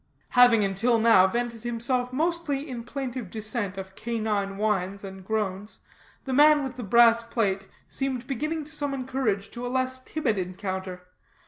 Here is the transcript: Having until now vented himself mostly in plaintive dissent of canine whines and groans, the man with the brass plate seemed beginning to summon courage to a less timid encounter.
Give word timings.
Having 0.29 0.63
until 0.63 0.97
now 0.97 1.27
vented 1.27 1.61
himself 1.61 2.11
mostly 2.11 2.67
in 2.67 2.83
plaintive 2.85 3.29
dissent 3.29 3.77
of 3.77 3.93
canine 3.93 4.57
whines 4.57 5.03
and 5.03 5.23
groans, 5.23 5.77
the 6.25 6.33
man 6.33 6.63
with 6.63 6.75
the 6.75 6.81
brass 6.81 7.21
plate 7.21 7.67
seemed 7.87 8.25
beginning 8.25 8.63
to 8.63 8.71
summon 8.73 9.05
courage 9.05 9.51
to 9.51 9.63
a 9.63 9.67
less 9.69 9.99
timid 10.03 10.39
encounter. 10.39 11.03